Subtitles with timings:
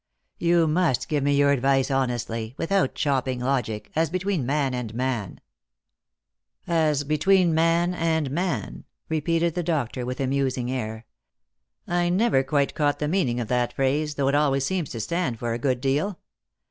[0.39, 5.39] Tou must give me your advice honestly, without chopping logic, as between man and man."
[6.65, 6.75] Lost for Love.
[6.75, 11.05] 45" As between man and man!" repeated the doctor with a musing air."
[11.87, 15.37] I never quite caught the meaning of that phrase, though it always seems to stand
[15.37, 16.17] for a good deal.